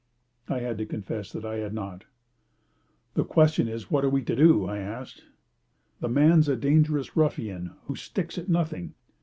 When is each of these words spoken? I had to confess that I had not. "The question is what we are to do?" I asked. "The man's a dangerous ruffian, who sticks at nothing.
I 0.49 0.61
had 0.61 0.79
to 0.79 0.87
confess 0.87 1.31
that 1.31 1.45
I 1.45 1.57
had 1.57 1.75
not. 1.75 2.05
"The 3.13 3.23
question 3.23 3.67
is 3.67 3.91
what 3.91 4.03
we 4.11 4.21
are 4.21 4.25
to 4.25 4.35
do?" 4.35 4.65
I 4.65 4.79
asked. 4.79 5.25
"The 5.99 6.09
man's 6.09 6.49
a 6.49 6.55
dangerous 6.55 7.15
ruffian, 7.15 7.73
who 7.85 7.95
sticks 7.95 8.39
at 8.39 8.49
nothing. 8.49 8.95